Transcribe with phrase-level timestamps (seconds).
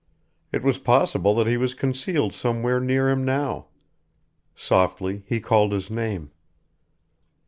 [0.51, 3.67] It was possible that he was concealed somewhere near him now.
[4.55, 6.31] Softly he called his name.